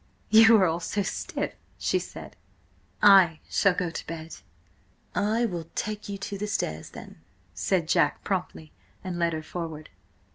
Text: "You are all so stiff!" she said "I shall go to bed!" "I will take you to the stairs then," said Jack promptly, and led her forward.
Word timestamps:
"You 0.31 0.55
are 0.57 0.65
all 0.65 0.79
so 0.79 1.03
stiff!" 1.03 1.53
she 1.77 1.99
said 1.99 2.35
"I 3.03 3.39
shall 3.47 3.75
go 3.75 3.91
to 3.91 4.07
bed!" 4.07 4.37
"I 5.13 5.45
will 5.45 5.65
take 5.75 6.09
you 6.09 6.17
to 6.17 6.39
the 6.39 6.47
stairs 6.47 6.89
then," 6.89 7.21
said 7.53 7.87
Jack 7.87 8.23
promptly, 8.23 8.71
and 9.03 9.19
led 9.19 9.33
her 9.33 9.43
forward. 9.43 9.91